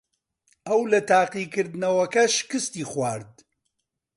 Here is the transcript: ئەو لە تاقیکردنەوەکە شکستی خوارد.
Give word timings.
ئەو 0.67 0.81
لە 0.91 0.99
تاقیکردنەوەکە 1.11 2.23
شکستی 2.37 2.87
خوارد. 2.91 3.33